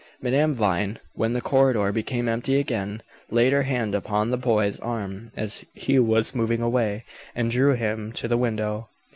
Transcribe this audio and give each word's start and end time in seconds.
Madame 0.19 0.51
Vine, 0.55 0.97
when 1.13 1.33
the 1.33 1.41
corridor 1.41 1.91
became 1.91 2.27
empty 2.27 2.55
again, 2.57 3.03
laid 3.29 3.53
her 3.53 3.61
hand 3.61 3.93
upon 3.93 4.31
the 4.31 4.35
boy's 4.35 4.79
arm 4.79 5.31
as 5.37 5.63
he 5.75 5.99
was 5.99 6.33
moving 6.33 6.63
away, 6.63 7.03
and 7.35 7.51
drew 7.51 7.73
him 7.75 8.11
to 8.11 8.27
the 8.27 8.35
window. 8.35 8.89